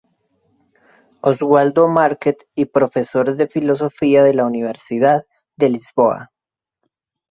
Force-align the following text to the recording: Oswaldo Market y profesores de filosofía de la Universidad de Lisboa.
Oswaldo 1.21 1.87
Market 1.87 2.39
y 2.55 2.65
profesores 2.65 3.37
de 3.37 3.47
filosofía 3.47 4.23
de 4.23 4.33
la 4.33 4.45
Universidad 4.47 5.27
de 5.57 5.69
Lisboa. 5.69 6.31